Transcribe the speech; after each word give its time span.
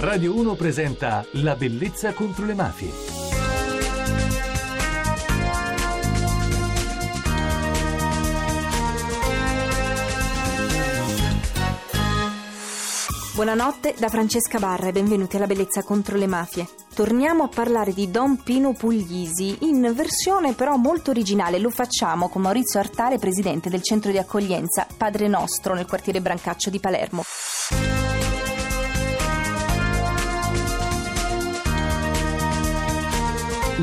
Radio 0.00 0.32
1 0.36 0.54
presenta 0.54 1.26
La 1.32 1.56
bellezza 1.56 2.12
contro 2.12 2.46
le 2.46 2.54
mafie. 2.54 2.88
Buonanotte 13.34 13.96
da 13.98 14.08
Francesca 14.08 14.60
Barra 14.60 14.86
e 14.86 14.92
benvenuti 14.92 15.34
alla 15.34 15.48
Bellezza 15.48 15.82
contro 15.82 16.16
le 16.16 16.28
mafie. 16.28 16.68
Torniamo 16.94 17.42
a 17.42 17.48
parlare 17.48 17.92
di 17.92 18.08
Don 18.08 18.40
Pino 18.40 18.74
Puglisi 18.74 19.56
in 19.62 19.92
versione 19.96 20.52
però 20.52 20.76
molto 20.76 21.10
originale. 21.10 21.58
Lo 21.58 21.70
facciamo 21.70 22.28
con 22.28 22.42
Maurizio 22.42 22.78
Artale, 22.78 23.18
presidente 23.18 23.68
del 23.68 23.82
centro 23.82 24.12
di 24.12 24.18
accoglienza 24.18 24.86
Padre 24.96 25.26
Nostro 25.26 25.74
nel 25.74 25.86
quartiere 25.86 26.20
Brancaccio 26.20 26.70
di 26.70 26.78
Palermo. 26.78 27.24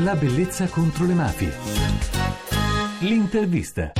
La 0.06 0.14
bellezza 0.14 0.68
contro 0.68 1.04
le 1.04 1.14
mafie. 1.14 1.50
L'intervista. 3.00 3.90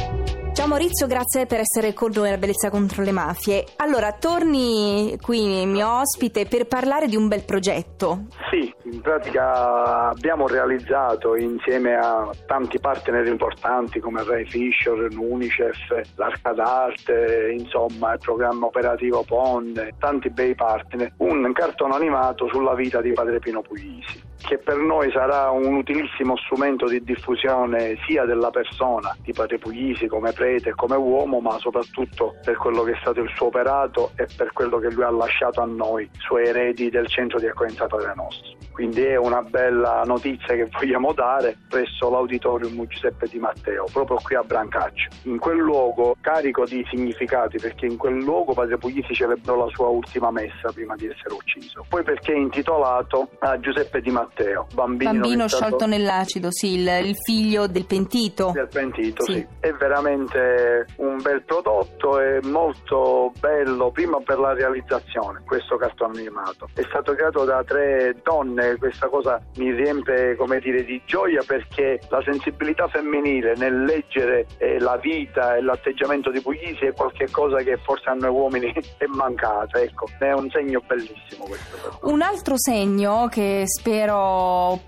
Ciao 0.54 0.68
Maurizio, 0.68 1.08
grazie 1.08 1.46
per 1.46 1.58
essere 1.58 1.94
con 1.94 2.12
noi 2.14 2.28
alla 2.28 2.36
Bellezza 2.38 2.70
contro 2.70 3.02
le 3.02 3.10
mafie. 3.10 3.64
Allora, 3.74 4.12
torni 4.12 5.18
qui 5.20 5.66
mio 5.66 5.98
ospite 5.98 6.46
per 6.46 6.68
parlare 6.68 7.08
di 7.08 7.16
un 7.16 7.26
bel 7.26 7.42
progetto. 7.44 8.26
Sì, 8.52 8.72
in 8.84 9.00
pratica 9.00 10.10
abbiamo 10.10 10.46
realizzato 10.46 11.34
insieme 11.34 11.96
a 11.96 12.30
tanti 12.46 12.78
partner 12.78 13.26
importanti 13.26 13.98
come 13.98 14.22
Ray 14.22 14.46
Fisher, 14.46 15.08
Unicef, 15.10 16.02
l'Arca 16.14 16.52
d'Arte, 16.52 17.52
insomma 17.58 18.12
il 18.12 18.20
programma 18.20 18.66
operativo 18.66 19.24
Ponde, 19.24 19.94
tanti 19.98 20.30
bei 20.30 20.54
partner, 20.54 21.14
un 21.16 21.52
cartone 21.52 21.96
animato 21.96 22.46
sulla 22.46 22.76
vita 22.76 23.00
di 23.00 23.12
Padre 23.12 23.40
Pino 23.40 23.60
Puglisi 23.60 24.25
che 24.46 24.58
per 24.58 24.76
noi 24.76 25.10
sarà 25.10 25.50
un 25.50 25.74
utilissimo 25.74 26.36
strumento 26.36 26.86
di 26.86 27.02
diffusione 27.02 27.98
sia 28.06 28.24
della 28.24 28.50
persona 28.50 29.14
di 29.20 29.32
Padre 29.32 29.58
Puglisi 29.58 30.06
come 30.06 30.30
prete 30.30 30.68
e 30.68 30.74
come 30.74 30.94
uomo, 30.94 31.40
ma 31.40 31.58
soprattutto 31.58 32.36
per 32.44 32.56
quello 32.56 32.84
che 32.84 32.92
è 32.92 32.98
stato 33.00 33.20
il 33.20 33.30
suo 33.34 33.46
operato 33.46 34.12
e 34.14 34.28
per 34.36 34.52
quello 34.52 34.78
che 34.78 34.90
lui 34.92 35.02
ha 35.02 35.10
lasciato 35.10 35.60
a 35.60 35.66
noi, 35.66 36.08
suoi 36.18 36.46
eredi 36.46 36.90
del 36.90 37.08
centro 37.08 37.40
di 37.40 37.48
accoglienza 37.48 37.86
Padre 37.86 38.12
Nostro. 38.14 38.54
Quindi 38.76 39.02
è 39.04 39.16
una 39.16 39.40
bella 39.40 40.02
notizia 40.04 40.54
che 40.54 40.68
vogliamo 40.70 41.14
dare 41.14 41.56
presso 41.66 42.10
l'auditorium 42.10 42.86
Giuseppe 42.86 43.26
Di 43.26 43.38
Matteo, 43.38 43.86
proprio 43.90 44.18
qui 44.22 44.36
a 44.36 44.42
Brancaccio. 44.42 45.08
In 45.22 45.38
quel 45.38 45.56
luogo 45.56 46.14
carico 46.20 46.66
di 46.66 46.86
significati, 46.90 47.56
perché 47.58 47.86
in 47.86 47.96
quel 47.96 48.18
luogo 48.18 48.52
Padre 48.52 48.76
Puglisi 48.76 49.14
celebrò 49.14 49.56
la 49.56 49.68
sua 49.72 49.88
ultima 49.88 50.30
messa 50.30 50.70
prima 50.74 50.94
di 50.94 51.06
essere 51.06 51.32
ucciso. 51.32 51.86
Poi 51.88 52.02
perché 52.02 52.34
è 52.34 52.36
intitolato 52.36 53.30
a 53.38 53.58
Giuseppe 53.58 54.02
Di 54.02 54.10
Matteo, 54.10 54.35
bambino, 54.74 55.10
Bambino 55.12 55.48
stato- 55.48 55.64
sciolto 55.66 55.86
nell'acido, 55.86 56.48
sì, 56.50 56.74
il, 56.74 56.88
il 57.04 57.14
figlio 57.24 57.66
del 57.66 57.86
pentito. 57.86 58.50
del 58.52 58.68
pentito, 58.68 59.24
Sì. 59.24 59.32
sì. 59.32 59.46
È 59.60 59.72
veramente 59.72 60.86
un 60.96 61.20
bel 61.22 61.42
prodotto 61.42 62.20
e 62.20 62.40
molto 62.44 63.32
bello, 63.40 63.90
prima 63.90 64.18
per 64.20 64.38
la 64.38 64.52
realizzazione, 64.52 65.42
questo 65.44 65.76
cartone 65.76 66.18
animato. 66.18 66.68
È 66.74 66.82
stato 66.88 67.14
creato 67.14 67.44
da 67.44 67.62
tre 67.64 68.16
donne, 68.22 68.76
questa 68.76 69.08
cosa 69.08 69.40
mi 69.56 69.70
riempie, 69.72 70.36
come 70.36 70.58
dire, 70.60 70.84
di 70.84 71.00
gioia 71.06 71.42
perché 71.46 72.00
la 72.08 72.22
sensibilità 72.24 72.86
femminile 72.88 73.54
nel 73.56 73.84
leggere 73.84 74.46
eh, 74.58 74.78
la 74.78 74.96
vita 74.96 75.56
e 75.56 75.62
l'atteggiamento 75.62 76.30
di 76.30 76.40
Puglisi 76.40 76.84
è 76.86 76.92
qualcosa 76.92 77.58
che 77.58 77.76
forse 77.78 78.08
a 78.10 78.14
noi 78.14 78.30
uomini 78.30 78.72
è 78.98 79.06
mancata, 79.06 79.80
ecco. 79.80 80.06
È 80.18 80.32
un 80.32 80.48
segno 80.50 80.82
bellissimo 80.86 81.44
questo. 81.44 81.98
Un 82.02 82.22
altro 82.22 82.54
segno 82.56 83.28
che 83.28 83.62
spero, 83.66 84.16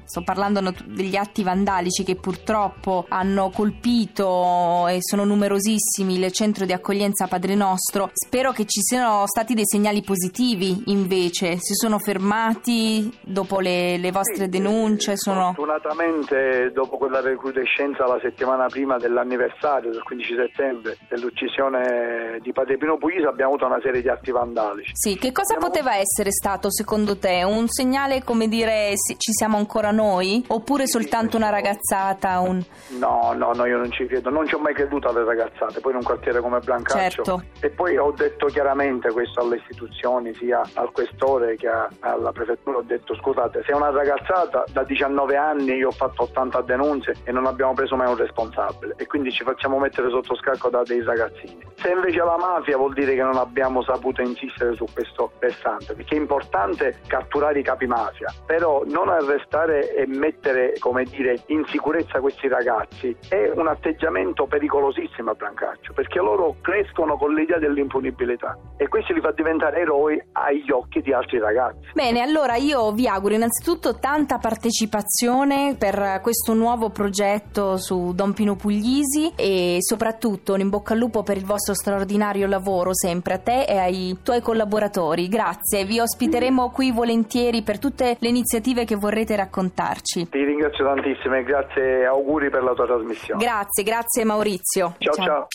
sto 0.04 0.22
parlando 0.22 0.60
degli 0.84 1.16
atti 1.16 1.42
vandalici 1.42 2.04
che 2.04 2.16
purtroppo 2.16 3.06
hanno 3.08 3.50
colpito 3.50 4.86
e 4.88 4.98
sono 5.00 5.24
numerosissimi 5.24 6.18
il 6.18 6.32
centro 6.32 6.64
di 6.64 6.72
accoglienza 6.72 7.26
Padre 7.26 7.54
Nostro, 7.54 8.10
spero 8.12 8.52
che 8.52 8.64
ci 8.64 8.80
siano 8.80 9.26
stati 9.26 9.54
dei 9.54 9.66
segnali 9.66 10.02
positivi 10.02 10.84
invece, 10.86 11.56
si 11.58 11.74
sono 11.74 11.98
fermati 11.98 13.16
dopo 13.22 13.60
le, 13.60 13.98
le 13.98 14.10
vostre 14.10 14.44
Sì, 14.44 14.48
denunce, 14.48 15.16
sono... 15.16 15.52
Fortunatamente 15.54 16.70
dopo 16.72 16.96
quella 16.96 17.20
recrudescenza 17.20 18.06
la 18.06 18.18
settimana 18.20 18.66
prima 18.66 18.96
dell'anniversario 18.96 19.90
del 19.90 20.02
15 20.02 20.34
settembre 20.34 20.96
dell'uccisione 21.08 22.38
di 22.40 22.52
Padre 22.52 22.76
Pino 22.76 22.96
Puglisi 22.98 23.24
abbiamo 23.24 23.52
avuto 23.52 23.66
una 23.66 23.80
serie 23.82 24.02
di 24.02 24.08
atti 24.08 24.30
vandalici. 24.30 24.92
Sì, 24.94 25.16
che 25.16 25.32
cosa 25.32 25.54
Abbiamo- 25.54 25.72
poteva 25.72 25.96
essere 25.96 26.30
stato 26.30 26.70
secondo 26.70 27.18
te? 27.18 27.42
Un 27.44 27.68
segnale 27.68 28.22
come 28.24 28.48
dire 28.48 28.92
ci 29.28 29.34
siamo 29.34 29.58
ancora 29.58 29.90
noi? 29.90 30.42
Oppure 30.48 30.86
soltanto 30.86 31.36
una 31.36 31.50
ragazzata? 31.50 32.40
Un... 32.40 32.64
No, 32.98 33.34
no, 33.36 33.52
no, 33.52 33.66
io 33.66 33.76
non 33.76 33.90
ci 33.90 34.06
credo, 34.06 34.30
non 34.30 34.46
ci 34.46 34.54
ho 34.54 34.58
mai 34.58 34.72
creduto 34.72 35.10
alle 35.10 35.22
ragazzate, 35.22 35.80
poi 35.80 35.92
in 35.92 35.98
un 35.98 36.02
quartiere 36.02 36.40
come 36.40 36.60
Brancaccio. 36.60 37.22
Certo. 37.22 37.42
E 37.60 37.68
poi 37.68 37.98
ho 37.98 38.10
detto 38.12 38.46
chiaramente 38.46 39.12
questo 39.12 39.40
alle 39.40 39.56
istituzioni, 39.56 40.32
sia 40.32 40.62
al 40.74 40.90
questore 40.92 41.56
che 41.56 41.68
alla 42.00 42.32
prefettura, 42.32 42.78
ho 42.78 42.82
detto 42.82 43.14
scusate, 43.16 43.62
se 43.66 43.72
è 43.72 43.74
una 43.74 43.90
ragazzata 43.90 44.64
da 44.72 44.82
19 44.82 45.36
anni 45.36 45.74
io 45.74 45.88
ho 45.88 45.92
fatto 45.92 46.22
80 46.22 46.62
denunce 46.62 47.14
e 47.24 47.30
non 47.30 47.44
abbiamo 47.44 47.74
preso 47.74 47.96
mai 47.96 48.08
un 48.08 48.16
responsabile 48.16 48.94
e 48.96 49.06
quindi 49.06 49.30
ci 49.30 49.44
facciamo 49.44 49.78
mettere 49.78 50.08
sotto 50.08 50.36
scacco 50.36 50.70
da 50.70 50.82
dei 50.84 51.02
ragazzini. 51.02 51.66
Se 51.74 51.90
invece 51.90 52.20
la 52.20 52.38
mafia 52.38 52.78
vuol 52.78 52.94
dire 52.94 53.14
che 53.14 53.22
non 53.22 53.36
abbiamo 53.36 53.82
saputo 53.82 54.22
insistere 54.22 54.74
su 54.74 54.86
questo 54.90 55.32
versante, 55.38 55.92
perché 55.92 56.16
è 56.16 56.18
importante 56.18 57.00
catturare 57.06 57.58
i 57.58 57.62
capi 57.62 57.86
mafia, 57.86 58.32
però 58.46 58.84
non 58.86 59.16
arrestare 59.18 59.94
e 59.94 60.06
mettere, 60.06 60.74
come 60.78 61.04
dire, 61.04 61.42
in 61.46 61.64
sicurezza 61.66 62.20
questi 62.20 62.48
ragazzi 62.48 63.14
è 63.28 63.50
un 63.54 63.68
atteggiamento 63.68 64.46
pericolosissimo 64.46 65.30
a 65.30 65.34
Brancaccio, 65.34 65.92
perché 65.92 66.18
loro 66.18 66.56
crescono 66.60 67.16
con 67.16 67.34
l'idea 67.34 67.58
dell'impunibilità 67.58 68.56
e 68.76 68.88
questo 68.88 69.12
li 69.12 69.20
fa 69.20 69.32
diventare 69.32 69.80
eroi 69.80 70.20
agli 70.32 70.70
occhi 70.70 71.00
di 71.00 71.12
altri 71.12 71.38
ragazzi. 71.38 71.90
Bene, 71.92 72.20
allora 72.20 72.56
io 72.56 72.92
vi 72.92 73.06
auguro 73.06 73.34
innanzitutto 73.34 73.98
tanta 73.98 74.38
partecipazione 74.38 75.76
per 75.78 76.20
questo 76.22 76.54
nuovo 76.54 76.90
progetto 76.90 77.76
su 77.76 78.12
Don 78.14 78.32
Pino 78.32 78.56
Puglisi 78.56 79.32
e 79.36 79.78
soprattutto 79.80 80.54
un 80.54 80.60
in 80.60 80.68
bocca 80.68 80.92
al 80.92 80.98
lupo 80.98 81.22
per 81.22 81.36
il 81.36 81.44
vostro 81.44 81.74
straordinario 81.74 82.46
lavoro 82.46 82.94
sempre 82.94 83.34
a 83.34 83.38
te 83.38 83.64
e 83.64 83.76
ai 83.78 84.18
tuoi 84.22 84.40
collaboratori. 84.40 85.28
Grazie, 85.28 85.84
vi 85.84 86.00
ospiteremo 86.00 86.70
qui 86.70 86.92
volentieri 86.92 87.62
per 87.62 87.78
tutte 87.78 88.16
le 88.18 88.28
iniziative 88.28 88.84
che 88.84 88.94
vorrete 88.94 89.07
raccontarci. 89.36 90.28
Ti 90.28 90.44
ringrazio 90.44 90.84
tantissimo 90.84 91.36
e 91.36 91.42
grazie 91.42 92.06
auguri 92.06 92.50
per 92.50 92.62
la 92.62 92.74
tua 92.74 92.86
trasmissione. 92.86 93.42
Grazie, 93.42 93.82
grazie 93.82 94.24
Maurizio. 94.24 94.94
ciao. 94.98 95.24
ciao. 95.24 95.46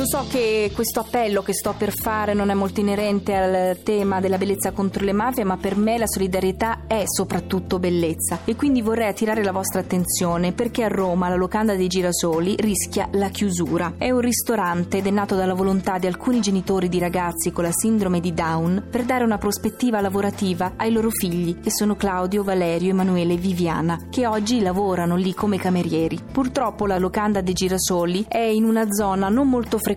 Lo 0.00 0.06
so 0.06 0.24
che 0.30 0.70
questo 0.74 1.00
appello 1.00 1.42
che 1.42 1.52
sto 1.52 1.74
per 1.76 1.92
fare 1.92 2.32
non 2.32 2.48
è 2.48 2.54
molto 2.54 2.80
inerente 2.80 3.34
al 3.34 3.82
tema 3.82 4.18
della 4.18 4.38
bellezza 4.38 4.70
contro 4.70 5.04
le 5.04 5.12
mafie, 5.12 5.44
ma 5.44 5.58
per 5.58 5.76
me 5.76 5.98
la 5.98 6.06
solidarietà 6.06 6.84
è 6.86 7.02
soprattutto 7.04 7.78
bellezza 7.78 8.38
e 8.46 8.56
quindi 8.56 8.80
vorrei 8.80 9.08
attirare 9.08 9.44
la 9.44 9.52
vostra 9.52 9.80
attenzione 9.80 10.52
perché 10.52 10.84
a 10.84 10.88
Roma 10.88 11.28
la 11.28 11.34
locanda 11.34 11.74
dei 11.74 11.86
girasoli 11.86 12.54
rischia 12.56 13.10
la 13.12 13.28
chiusura. 13.28 13.92
È 13.98 14.10
un 14.10 14.20
ristorante 14.20 14.96
ed 14.96 15.06
è 15.06 15.10
nato 15.10 15.34
dalla 15.34 15.52
volontà 15.52 15.98
di 15.98 16.06
alcuni 16.06 16.40
genitori 16.40 16.88
di 16.88 16.98
ragazzi 16.98 17.52
con 17.52 17.64
la 17.64 17.70
sindrome 17.70 18.20
di 18.20 18.32
Down 18.32 18.86
per 18.90 19.04
dare 19.04 19.22
una 19.22 19.36
prospettiva 19.36 20.00
lavorativa 20.00 20.72
ai 20.76 20.92
loro 20.92 21.10
figli, 21.10 21.60
che 21.60 21.70
sono 21.70 21.94
Claudio, 21.94 22.42
Valerio, 22.42 22.92
Emanuele 22.92 23.34
e 23.34 23.36
Viviana, 23.36 24.06
che 24.08 24.26
oggi 24.26 24.62
lavorano 24.62 25.16
lì 25.16 25.34
come 25.34 25.58
camerieri. 25.58 26.18
Purtroppo 26.32 26.86
la 26.86 26.96
locanda 26.96 27.42
dei 27.42 27.52
girasoli 27.52 28.24
è 28.26 28.38
in 28.38 28.64
una 28.64 28.90
zona 28.90 29.28
non 29.28 29.46
molto 29.46 29.72
frequentata 29.72 29.88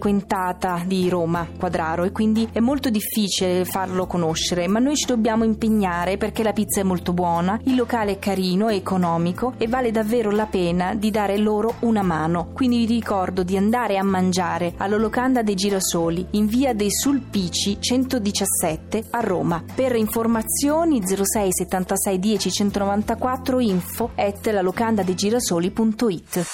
di 0.86 1.10
Roma, 1.10 1.48
Quadraro, 1.58 2.04
e 2.04 2.12
quindi 2.12 2.48
è 2.52 2.60
molto 2.60 2.90
difficile 2.90 3.66
farlo 3.66 4.06
conoscere, 4.08 4.68
ma 4.68 4.80
noi 4.80 4.96
ci 4.96 5.06
dobbiamo 5.06 5.44
impegnare 5.44 6.18
perché 6.18 6.44
la 6.44 6.54
pizza 6.54 6.82
è 6.82 6.84
molto 6.84 7.14
buona, 7.14 7.60
il 7.66 7.76
locale 7.76 8.14
è 8.14 8.20
carino 8.20 8.70
e 8.70 8.76
economico 8.76 9.54
e 9.58 9.68
vale 9.68 9.92
davvero 9.92 10.32
la 10.32 10.46
pena 10.46 10.96
di 10.96 11.12
dare 11.12 11.38
loro 11.38 11.76
una 11.82 12.02
mano. 12.02 12.50
Quindi 12.54 12.86
vi 12.86 12.96
ricordo 12.96 13.44
di 13.44 13.58
andare 13.58 13.98
a 13.98 14.04
mangiare 14.04 14.74
alla 14.78 14.98
locanda 14.98 15.44
dei 15.44 15.56
girasoli 15.56 16.26
in 16.32 16.48
via 16.48 16.74
dei 16.74 16.92
Sulpici 16.92 17.78
117 17.80 19.06
a 19.12 19.20
Roma. 19.20 19.64
Per 19.74 19.96
informazioni 19.96 21.02
06 21.06 21.52
76 21.52 22.20
10 22.20 22.52
194 22.52 23.60
info 23.60 24.12
at 24.16 24.48
lalocandadegirasoli.it 24.48 26.46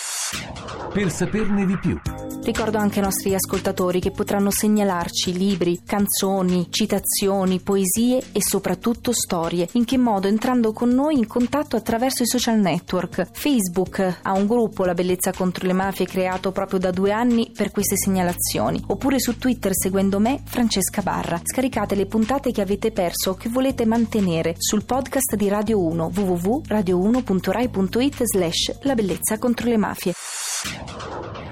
Per 0.94 1.12
saperne 1.12 1.66
di 1.66 1.78
più. 1.78 2.19
Ricordo 2.50 2.80
anche 2.80 2.98
ai 2.98 3.06
nostri 3.06 3.36
ascoltatori 3.36 4.00
che 4.00 4.10
potranno 4.10 4.50
segnalarci 4.50 5.38
libri, 5.38 5.82
canzoni, 5.86 6.66
citazioni, 6.72 7.60
poesie 7.60 8.24
e 8.32 8.42
soprattutto 8.42 9.14
storie. 9.14 9.68
In 9.74 9.86
che 9.86 10.00
modo? 10.00 10.28
Entrando 10.28 10.74
con 10.74 10.90
noi 10.90 11.20
in 11.20 11.28
contatto 11.28 11.76
attraverso 11.76 12.24
i 12.24 12.26
social 12.26 12.58
network. 12.58 13.30
Facebook 13.34 14.22
ha 14.24 14.34
un 14.34 14.48
gruppo, 14.48 14.84
La 14.84 14.96
Bellezza 14.96 15.32
contro 15.32 15.68
le 15.68 15.74
Mafie, 15.74 16.08
creato 16.08 16.52
proprio 16.52 16.80
da 16.80 16.90
due 16.90 17.12
anni 17.12 17.52
per 17.56 17.70
queste 17.70 17.96
segnalazioni. 17.96 18.84
Oppure 18.88 19.20
su 19.20 19.38
Twitter 19.38 19.76
seguendo 19.76 20.18
me, 20.18 20.42
Francesca 20.44 21.04
Barra. 21.04 21.40
Scaricate 21.44 21.94
le 21.94 22.08
puntate 22.08 22.52
che 22.52 22.62
avete 22.62 22.92
perso 22.92 23.30
o 23.30 23.36
che 23.36 23.50
volete 23.50 23.86
mantenere 23.86 24.56
sul 24.58 24.86
podcast 24.86 25.36
di 25.36 25.48
Radio 25.50 25.86
1 25.86 26.12
www.radio1.rai.it 26.16 28.24
slash 28.24 28.80
La 28.82 28.96
Bellezza 28.96 29.38
contro 29.38 29.70
le 29.70 29.78
Mafie. 29.78 30.14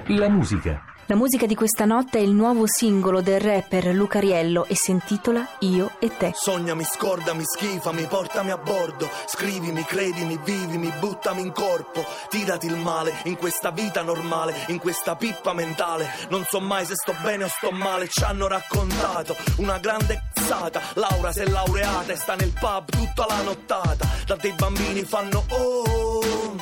La 0.08 0.30
musica 0.30 0.87
la 1.08 1.16
musica 1.16 1.46
di 1.46 1.56
questa 1.56 1.86
notte 1.86 2.18
è 2.18 2.22
il 2.22 2.32
nuovo 2.32 2.68
singolo 2.68 3.22
del 3.22 3.40
rapper 3.40 3.88
Lucariello 3.88 4.66
e 4.66 4.76
si 4.76 4.92
intitola 4.92 5.48
Io 5.60 5.92
e 6.00 6.16
te. 6.16 6.34
Sognami, 6.36 6.84
scordami, 6.84 7.44
schifami, 7.46 8.04
portami 8.08 8.52
a 8.52 8.58
bordo. 8.58 9.10
Scrivimi, 9.28 9.84
credimi, 9.84 10.38
vivimi, 10.44 10.92
buttami 11.00 11.42
in 11.42 11.54
corpo. 11.54 12.06
Tirati 12.30 12.68
il 12.68 12.76
male 12.76 13.14
in 13.24 13.38
questa 13.38 13.72
vita 13.72 14.02
normale, 14.02 14.54
in 14.68 14.80
questa 14.80 15.16
pippa 15.16 15.54
mentale. 15.54 16.10
Non 16.30 16.44
so 16.46 16.60
mai 16.60 16.86
se 16.86 16.96
sto 16.96 17.16
bene 17.24 17.46
o 17.46 17.48
sto 17.48 17.72
male. 17.72 18.10
Ci 18.10 18.24
hanno 18.24 18.48
raccontato 18.48 19.36
una 19.58 19.78
grande 19.78 20.22
cazzata. 20.34 20.82
Laura 20.96 21.32
si 21.32 21.40
è 21.40 21.46
laureata 21.46 22.12
e 22.12 22.18
sta 22.18 22.36
nel 22.36 22.52
pub 22.52 22.90
tutta 22.90 23.26
la 23.28 23.42
nottata. 23.44 24.08
Da 24.26 24.36
dei 24.36 24.54
bambini 24.58 25.04
fanno 25.04 25.46
oh, 25.48 26.56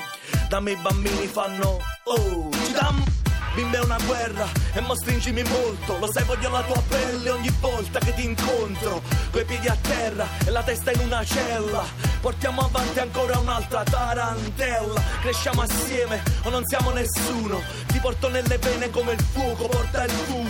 da 0.49 0.59
me 0.59 0.71
i 0.71 0.75
bambini 0.75 1.25
fanno 1.25 1.79
oh. 2.03 2.49
Ci 2.51 2.71
dam 2.73 3.14
Bimba 3.55 3.77
è 3.77 3.83
una 3.83 3.97
guerra 4.05 4.45
e 4.73 4.81
mo 4.81 4.95
stringimi 4.95 5.41
molto. 5.43 5.97
Lo 5.97 6.11
sai 6.11 6.25
voglio 6.25 6.49
la 6.49 6.61
tua 6.63 6.81
pelle 6.89 7.29
ogni 7.29 7.49
volta 7.61 7.99
che 7.99 8.13
ti 8.13 8.25
incontro. 8.25 9.01
Coi 9.31 9.45
piedi 9.45 9.67
a 9.67 9.77
terra 9.81 10.27
e 10.45 10.49
la 10.51 10.61
testa 10.61 10.91
in 10.91 10.99
una 10.99 11.23
cella. 11.23 11.85
Portiamo 12.19 12.65
avanti 12.65 12.99
ancora 12.99 13.39
un'altra 13.39 13.83
tarantella. 13.83 15.01
Cresciamo 15.21 15.61
assieme 15.61 16.21
o 16.43 16.49
non 16.49 16.65
siamo 16.65 16.91
nessuno. 16.91 17.61
Ti 17.87 17.97
porto 17.99 18.27
nelle 18.27 18.57
vene 18.57 18.89
come 18.89 19.13
il 19.13 19.21
fuoco 19.21 19.69
porta 19.69 20.03
il 20.03 20.11
fumo 20.11 20.44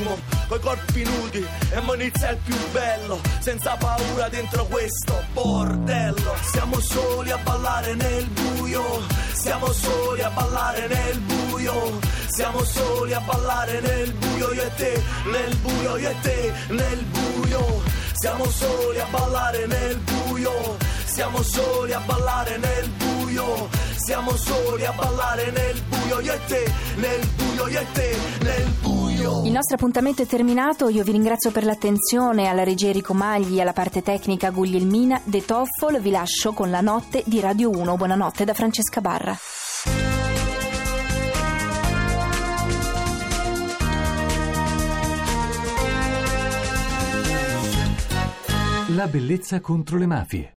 Coi 0.47 0.59
corpi 0.59 1.03
nudi 1.03 1.45
e 1.71 1.79
mo 1.81 1.93
inizia 1.93 2.29
il 2.31 2.37
più 2.37 2.55
bello 2.71 3.19
Senza 3.39 3.75
paura 3.77 4.29
dentro 4.29 4.65
questo 4.65 5.23
bordello 5.33 6.35
Siamo 6.51 6.79
soli 6.79 7.31
a 7.31 7.37
ballare 7.37 7.93
nel 7.95 8.25
buio 8.27 8.83
Siamo 9.33 9.71
soli 9.71 10.21
a 10.21 10.29
ballare 10.29 10.87
nel 10.87 11.19
buio 11.19 12.15
Siamo 12.35 12.63
soli 12.65 13.13
a 13.13 13.19
ballare 13.21 13.79
nel 13.79 14.11
buio 14.11 14.51
io 14.51 14.61
e 14.61 14.71
te, 14.75 15.03
nel 15.31 15.55
buio 15.55 15.97
io 15.97 16.09
e 16.09 16.15
te, 16.21 16.53
nel 16.67 17.05
buio. 17.05 17.81
Siamo 18.11 18.45
soli 18.49 18.99
a 18.99 19.05
ballare 19.09 19.65
nel 19.67 19.97
buio, 19.99 20.77
siamo 21.05 21.41
soli 21.41 21.93
a 21.93 21.99
ballare 21.99 22.57
nel 22.57 22.89
buio. 22.89 23.69
Siamo 23.95 24.35
soli 24.35 24.85
a 24.85 24.91
ballare 24.91 25.49
nel 25.51 25.81
buio 25.81 26.19
io 26.19 26.33
e 26.33 26.39
te, 26.45 26.73
nel 26.95 27.25
buio 27.37 27.67
io 27.69 27.79
e 27.79 27.85
te, 27.93 28.17
nel 28.41 28.69
buio. 28.81 28.94
Il 29.17 29.51
nostro 29.51 29.75
appuntamento 29.75 30.21
è 30.21 30.25
terminato, 30.25 30.89
io 30.89 31.03
vi 31.03 31.13
ringrazio 31.13 31.49
per 31.49 31.63
l'attenzione 31.63 32.47
alla 32.47 32.63
regia 32.63 32.87
Enrico 32.87 33.13
Magli, 33.13 33.61
alla 33.61 33.71
parte 33.71 34.01
tecnica 34.01 34.49
Guglielmina 34.49 35.21
De 35.23 35.45
Toffol, 35.45 36.01
vi 36.01 36.09
lascio 36.09 36.51
con 36.51 36.69
la 36.69 36.81
notte 36.81 37.23
di 37.25 37.39
Radio 37.39 37.69
1. 37.69 37.95
Buonanotte 37.95 38.43
da 38.43 38.53
Francesca 38.53 38.99
Barra. 39.01 39.35
La 48.95 49.07
bellezza 49.07 49.61
contro 49.61 49.97
le 49.97 50.05
mafie. 50.05 50.53